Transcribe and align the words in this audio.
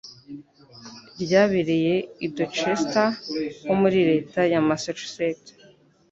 ryabereye 1.23 1.95
i 2.25 2.27
Dorchester 2.35 3.07
ho 3.67 3.73
muri 3.81 3.99
Leta 4.09 4.39
ya 4.51 4.59
Massachusetts, 4.69 5.47